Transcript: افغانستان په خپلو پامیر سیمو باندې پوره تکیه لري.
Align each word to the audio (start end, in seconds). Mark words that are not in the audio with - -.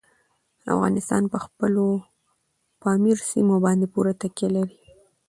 افغانستان 0.73 1.23
په 1.33 1.37
خپلو 1.45 1.85
پامیر 2.81 3.17
سیمو 3.31 3.55
باندې 3.65 3.85
پوره 3.93 4.13
تکیه 4.21 4.49
لري. 4.55 4.77